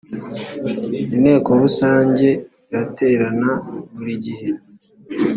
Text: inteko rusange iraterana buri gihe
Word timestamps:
inteko 1.13 1.49
rusange 1.63 2.27
iraterana 2.71 3.51
buri 3.95 4.13
gihe 4.25 4.49